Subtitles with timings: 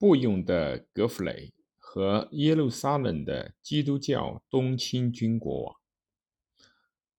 [0.00, 5.76] 布用的格弗雷和耶路撒冷的基督教东侵军国王。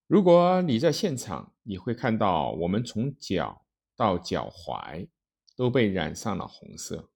[0.08, 5.08] 如果你在现场，你会看到我们从脚到脚踝
[5.56, 7.12] 都被染上了红色，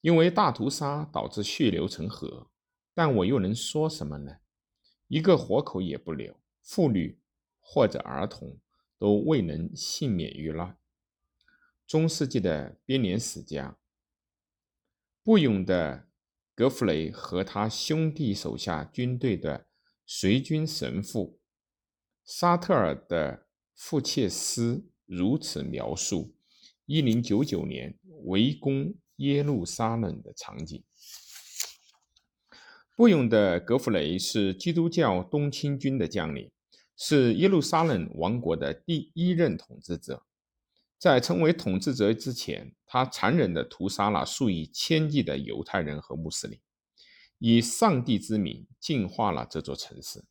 [0.00, 2.50] 因为大屠杀导致血流成河。
[2.92, 4.38] 但我又能说什么呢？
[5.06, 7.20] 一个活口也不留，妇女
[7.60, 8.58] 或者儿童
[8.98, 10.76] 都未能幸免于难。
[11.86, 13.76] 中世纪的编年史家
[15.24, 16.06] 布永的
[16.54, 19.66] 格弗雷和他兄弟手下军队的
[20.04, 21.40] 随军神父
[22.26, 26.36] 沙特尔的富切斯如此描述
[26.84, 30.84] 一零九九年围攻耶路撒冷的场景。
[32.94, 36.52] 布永的格弗雷是基督教东侵军的将领，
[36.98, 40.26] 是耶路撒冷王国的第一任统治者。
[41.04, 46.58] 在成为统治者之前，他残忍地屠杀了数以千计的犹太人和穆斯林，
[47.38, 50.24] 以上帝之名净化了这座城市。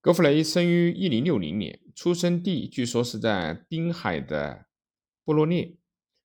[0.00, 4.66] 格弗雷生于1060年，出生地据说是在滨海的
[5.24, 5.78] 布洛涅，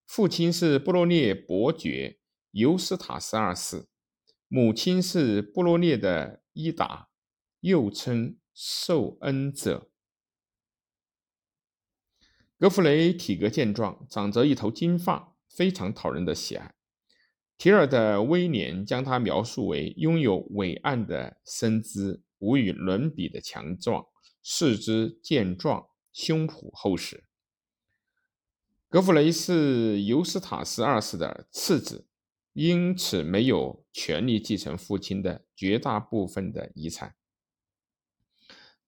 [0.05, 2.19] 父亲是布洛涅伯爵
[2.51, 3.87] 尤斯塔斯二世。
[4.47, 7.09] 母亲是布洛涅的伊达，
[7.61, 9.88] 又称受恩者。
[12.59, 16.73] 格弗雷体格健壮，长着一头金发，非常讨人的喜爱。
[17.57, 24.05] 提尔的威廉将他描述为拥有伟岸的身姿、无与伦比的强壮、
[24.43, 27.23] 四肢健壮、胸脯厚实。
[28.89, 32.07] 格弗雷是尤斯塔斯二世的次子。
[32.53, 37.15] 因此，没有权利继承父亲的绝大部分的遗产。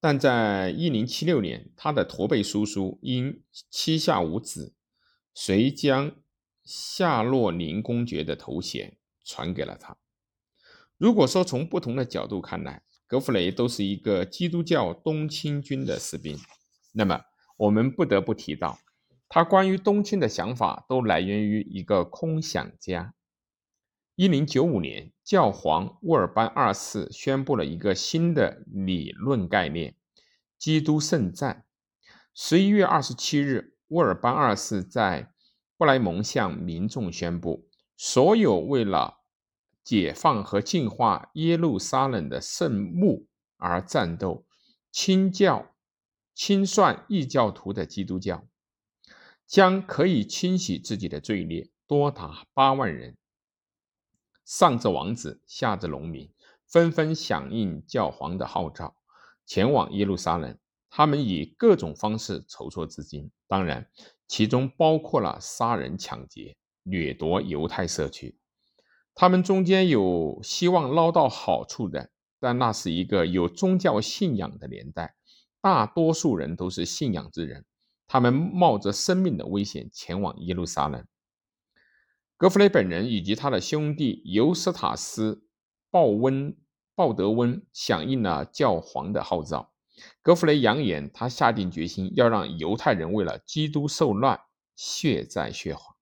[0.02, 4.74] 但在1076年，他的驼背叔叔因膝下无子，
[5.34, 6.16] 遂将
[6.64, 9.96] 夏洛林公爵的头衔传给了他。
[10.98, 16.36] 如果说从不同的角度看来，格弗雷都是一个基督教东侵军的士兵，
[16.94, 17.22] 那么
[17.58, 18.80] 我们不得不提到，
[19.30, 23.14] 他关于东侵的想法都来源于一个空想家。
[24.22, 29.96] 一零九五年，教皇沃尔班二世宣布了一个新的理论概念——
[30.60, 31.66] 基督圣战。
[32.36, 35.34] 十一月二十七日，沃尔班二世在
[35.76, 37.68] 布莱蒙向民众宣布：
[37.98, 39.24] 所有为了
[39.84, 43.26] 解放和净化耶路撒冷的圣墓
[43.58, 44.46] 而战斗、
[44.92, 45.74] 清教、
[46.36, 48.48] 清算异教徒的基督教，
[49.48, 53.18] 将可以清洗自己的罪孽，多达八万人。
[54.46, 56.30] 上至王子，下至农民，
[56.68, 58.96] 纷纷响应教皇的号召，
[59.46, 60.58] 前往耶路撒冷。
[60.90, 63.90] 他们以各种方式筹措资金，当然，
[64.28, 68.38] 其中包括了杀人、抢劫、掠夺犹太社区。
[69.16, 72.10] 他们中间有希望捞到好处的，
[72.40, 75.16] 但那是一个有宗教信仰的年代，
[75.62, 77.66] 大多数人都是信仰之人。
[78.08, 81.06] 他们冒着生命的危险前往耶路撒冷。
[82.42, 85.36] 格弗雷本人以及他的兄弟尤斯塔斯·
[85.92, 86.58] 鲍温、
[86.96, 89.72] 鲍德温响应了教皇的号召。
[90.24, 94.40] 格弗雷扬言，他下定决心要让犹太人为了基督受难，
[94.76, 95.96] 血债血还。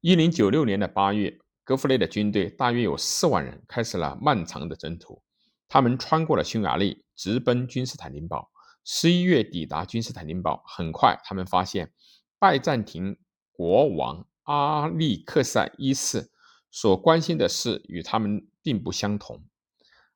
[0.00, 5.22] 一零九六年的八月，格弗雷的军队大约有四万人，开始了漫长的征途。
[5.68, 8.50] 他们穿过了匈牙利，直奔君士坦丁堡。
[8.84, 11.92] 十一月抵达君士坦丁堡，很快他们发现
[12.40, 13.16] 拜占庭
[13.52, 14.26] 国王。
[14.44, 16.30] 阿利克塞一世
[16.70, 19.42] 所关心的事与他们并不相同。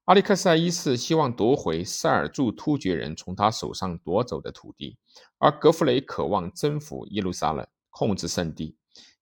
[0.05, 4.97] 阿利克塞一世希望夺回塞尔柱突厥人从他手上夺走的土地，
[5.38, 8.77] 而格弗雷渴望征服耶路撒冷，控制圣地。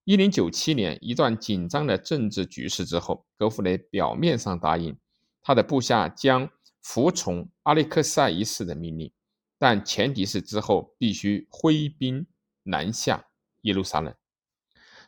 [0.04, 4.96] 一零九七年，一段紧张的政治局势之后，格弗雷表面上答应
[5.42, 6.48] 他的部下将
[6.80, 9.12] 服从阿利克塞一世的命令，
[9.58, 12.24] 但前提是之后必须挥兵
[12.62, 13.26] 南下
[13.62, 14.14] 耶路撒冷。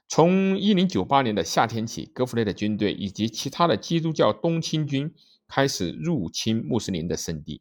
[0.09, 5.15] 从1098年的夏天起，格弗雷的军队以及其他的基督教东侵军
[5.47, 7.61] 开始入侵穆斯林的圣地。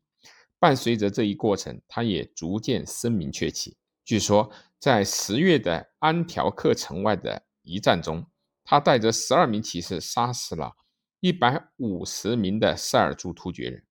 [0.57, 3.75] 伴随着这一过程，他也逐渐声名鹊起。
[4.05, 4.49] 据说，
[4.79, 8.25] 在十月的安条克城外的一战中，
[8.63, 10.71] 他带着十二名骑士杀死了
[11.19, 13.83] 一百五十名的塞尔柱突厥人。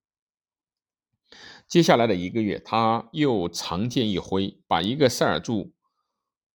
[1.68, 5.75] 接下来的一个月，他又长剑一挥，把一个塞尔柱。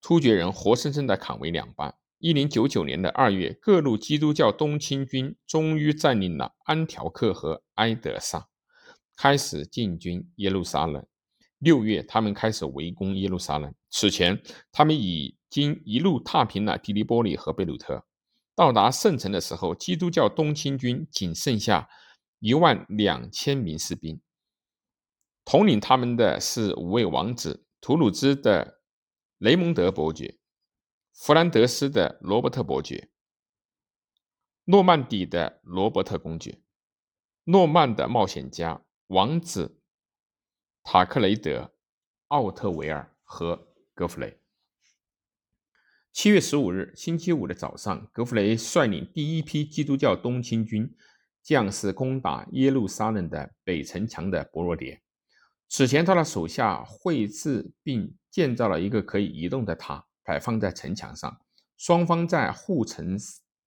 [0.02, 1.96] 突厥人活生生地砍为两半。
[2.18, 8.48] 一零九九年的二月，各路基督教东侵军终于占领了安条克和埃德萨，
[9.16, 11.06] 开始进军耶路撒冷。
[11.58, 13.74] 六月，他们开始围攻耶路撒冷。
[13.90, 18.06] 此前，他们已经一路踏平了迪利波里和贝鲁特。
[18.56, 21.90] 到达圣城的时候，基督教东侵军仅剩下
[22.40, 24.20] 一万两千名士兵。
[25.46, 28.81] 统领他们的是五位王子：图鲁兹的
[29.42, 30.38] 雷蒙德伯爵、
[31.14, 33.10] 弗兰德斯的罗伯特伯爵、
[34.66, 36.62] 诺曼底的罗伯特公爵、
[37.46, 39.82] 诺曼的冒险家王子
[40.84, 41.74] 塔克雷德、
[42.28, 44.40] 奥特维尔和格弗雷。
[46.12, 50.96] 七月十五日，星期五的早上，格弗雷率领第一批基督教东侵军
[51.42, 55.00] 将士攻打耶路撒冷的北城墙的博罗迭。
[55.68, 61.40] 此前，他的手下绘制并建造了一个可以移动的塔，摆放在城墙上。
[61.78, 63.18] 双方在护城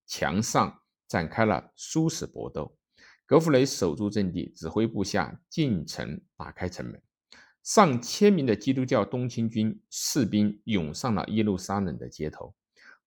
[0.07, 2.77] 墙上展开了殊死搏斗。
[3.27, 7.03] 格弗雷守住阵地，指挥部下进城打开城门。
[7.63, 12.55] 上千名的基督教东侵军士兵涌上了耶路撒冷的街头，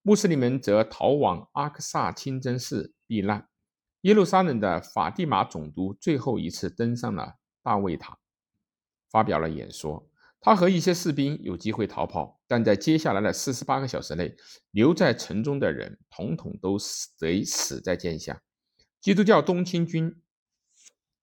[0.02, 3.48] 穆斯林们则逃往阿克萨清真寺避难。
[4.02, 8.18] 耶路撒冷的法蒂玛总督最后一次登上了大卫塔，
[9.10, 10.08] 发表了演说。
[10.40, 14.34] 他和一些士兵有机会逃跑，但在接下来的四十八个小时内，
[14.70, 18.42] 留在城中的人统统都死得死在剑下。
[19.00, 20.20] 基督教东侵军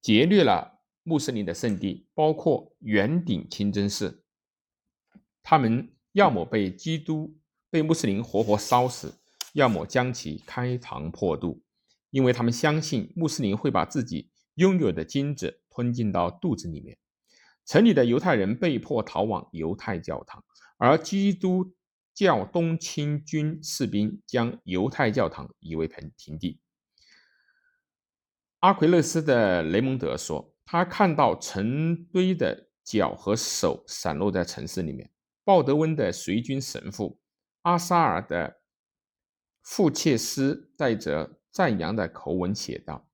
[0.02, 0.74] 劫掠了。
[1.08, 4.24] 穆斯林的圣地包括圆顶清真寺，
[5.44, 7.38] 他们要么被基督
[7.70, 9.14] 被穆斯林活活烧死，
[9.54, 11.62] 要么将其开膛破肚，
[12.10, 16.98] 因为他们相信穆斯林会把自己拥有的金子吞进到肚子里面。
[17.66, 20.44] 城里的犹太人被迫逃往犹太教堂，
[20.78, 21.74] 而基督
[22.14, 26.60] 教东侵军士兵将犹太教堂夷为平平地。
[28.60, 30.52] 阿奎勒斯的雷蒙德说。
[30.68, 35.12] 他看到成堆的脚和手散落在城市里面。
[35.44, 37.20] 鲍德温的随军神父
[37.62, 38.62] 阿沙尔的
[39.62, 43.08] 富切斯带着赞扬的口吻写道：“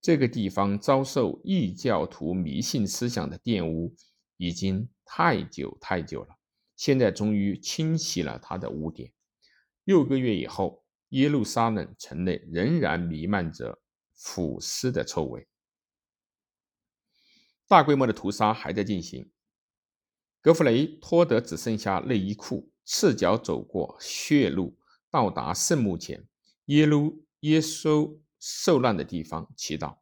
[0.00, 3.94] 这个地方遭受异教徒迷信思想的玷污
[4.36, 6.38] 已经太久太久了，
[6.76, 9.12] 现在终于清洗了他的污点。
[9.84, 13.80] 六个月以后，耶路撒冷城内仍然弥漫着
[14.14, 15.48] 腐尸的臭味。”
[17.66, 19.30] 大规模的屠杀还在进行。
[20.40, 24.78] 格弗雷脱得只剩下内衣裤，赤脚走过血路，
[25.10, 26.26] 到达圣墓前，
[26.66, 29.96] 耶路耶稣受难的地方祈祷。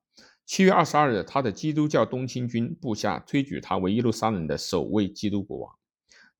[0.44, 5.74] 七月二十二日，他的基督教东侵军部下推举他为耶路撒冷的首位基督国王。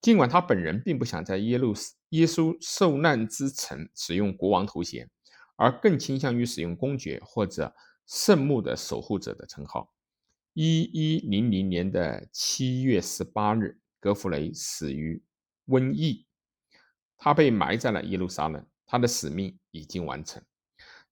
[0.00, 1.74] 尽管他本人并不想在耶路
[2.10, 5.10] 耶稣受难之城使用国王头衔，
[5.56, 7.74] 而更倾向于使用公爵或者
[8.06, 9.92] 圣墓的守护者的称号。
[10.52, 15.22] 一一零零年的七月十八日，格弗雷死于
[15.66, 16.24] 瘟疫。
[17.16, 20.42] 他被埋在了耶路撒冷，他的使命已经完成。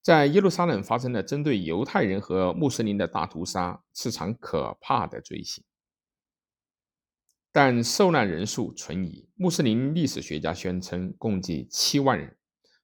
[0.04, 5.64] 在耶路撒冷发生了针对犹太人和穆斯林的大屠杀，是场可怕的罪行。
[7.50, 12.36] 但受难人数存疑，穆斯林历史学家宣称共计七万人。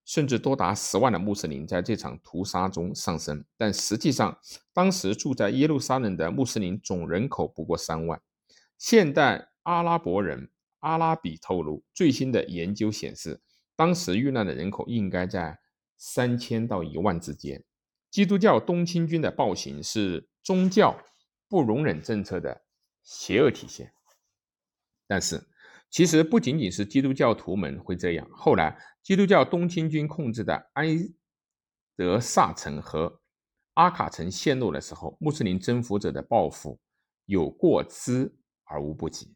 [0.03, 4.39] 甚至多达十万的穆斯林在这场屠杀中丧生，但实际上，
[4.73, 8.21] 当时住在耶路撒冷的穆斯林总人口不过三万。
[8.77, 13.41] 现代阿拉伯人阿拉比透露，最新的研究显示，
[13.77, 15.61] 当时遇难的人口应该在
[16.01, 17.63] 三千到一万之间。
[18.11, 20.99] 基督教东侵军的暴行是宗教
[21.49, 22.63] 不容忍政策的
[23.05, 23.93] 邪恶体现，
[25.07, 25.47] 但是。
[25.93, 28.25] 其实不仅仅是基督教徒们会这样。
[28.31, 30.97] 后来，基督教东侵军控制的埃
[31.97, 33.21] 德萨城和
[33.75, 36.79] 阿卡城陷落的时候，穆斯林征服者的报复
[37.25, 39.35] 有过之而无不及。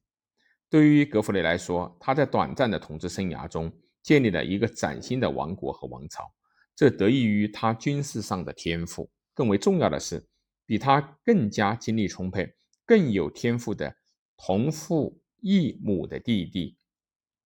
[0.70, 6.32] 对于格弗雷来说，他在短暂的统治生涯中建立了一个崭新的王国和王朝，
[6.76, 9.10] 这得益于他军事上的天赋。
[9.34, 10.26] 更为重要的是，
[10.66, 12.54] 比他更加精力充沛、
[12.86, 13.96] 更有天赋的
[14.36, 15.20] 同父。
[15.46, 16.78] 异母的弟弟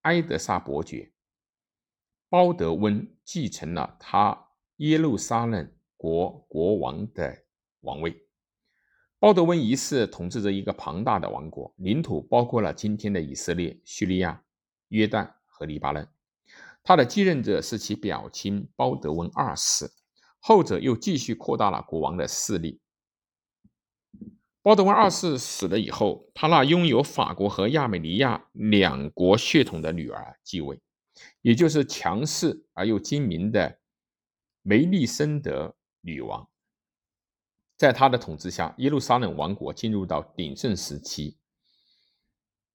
[0.03, 1.11] 埃德萨伯爵
[2.29, 7.43] 包德温继承了他耶路撒冷国国王的
[7.81, 8.15] 王位。
[9.19, 14.41] 包德温一世统治着一个庞大的王国，领土包括了今天的以色列、叙利亚、
[14.87, 16.07] 约旦和黎巴嫩。
[16.83, 19.91] 他的继任者是其表亲包德温二世，
[20.39, 22.79] 后者又继续扩大了国王的势力。
[24.61, 30.79] 包德温二世死了以后，他那拥有法国和亚美尼亚两国血统的女儿继位，
[31.41, 33.79] 也就是强势而又精明的
[34.61, 36.47] 梅丽森德女王。
[37.77, 41.37] 在他的统治下，耶路撒冷王国进入到鼎盛时期。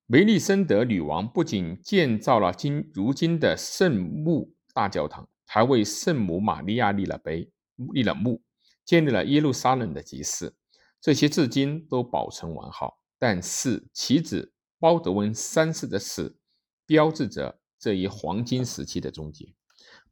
[0.06, 7.50] 梅利森德女王不仅建造了今如今的圣墓大教堂，还为圣母玛利亚立了碑、
[7.94, 8.42] 立了墓，
[8.84, 10.54] 建立了耶路撒冷的集市。
[11.00, 12.98] 这些至今都保存完好。
[13.18, 16.36] 但是其子包德温三世的死，
[16.84, 19.54] 标志着这一黄金时期的终结。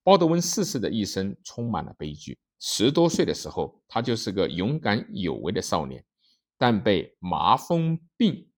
[0.03, 2.39] 包德温四世的一生充满了悲剧。
[2.59, 6.03] 十多岁的时候，他就是个勇敢有为的少年，
[6.57, 8.49] 但被麻风病。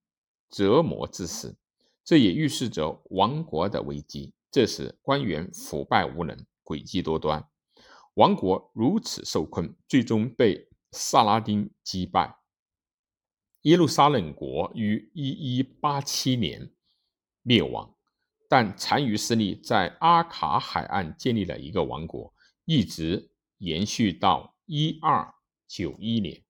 [0.51, 1.57] 折磨致死，
[2.05, 4.33] 这也预示着亡国的危机。
[4.51, 7.49] 这时官员腐败无能，诡计多端，
[8.15, 12.37] 王国如此受困，最终被萨拉丁击败。
[13.63, 16.71] 耶路撒冷国于一一八七年
[17.43, 17.97] 灭亡，
[18.49, 22.33] 但残余势力在阿卡海岸建立了一个王国，
[22.67, 25.35] 一直延续到一二
[25.67, 26.44] 九一年。